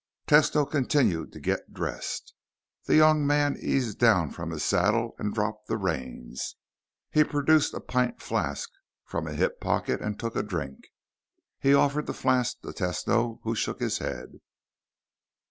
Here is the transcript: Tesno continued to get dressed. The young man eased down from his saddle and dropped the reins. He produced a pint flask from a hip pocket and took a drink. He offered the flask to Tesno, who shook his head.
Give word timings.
Tesno 0.25 0.65
continued 0.65 1.31
to 1.31 1.39
get 1.39 1.75
dressed. 1.75 2.33
The 2.85 2.95
young 2.95 3.27
man 3.27 3.55
eased 3.61 3.99
down 3.99 4.31
from 4.31 4.49
his 4.49 4.63
saddle 4.63 5.13
and 5.19 5.31
dropped 5.31 5.67
the 5.67 5.77
reins. 5.77 6.55
He 7.11 7.23
produced 7.23 7.75
a 7.75 7.79
pint 7.81 8.19
flask 8.19 8.71
from 9.05 9.27
a 9.27 9.33
hip 9.35 9.59
pocket 9.61 10.01
and 10.01 10.19
took 10.19 10.35
a 10.35 10.41
drink. 10.41 10.87
He 11.59 11.75
offered 11.75 12.07
the 12.07 12.15
flask 12.15 12.59
to 12.61 12.69
Tesno, 12.73 13.41
who 13.43 13.53
shook 13.53 13.79
his 13.79 13.99
head. 13.99 14.39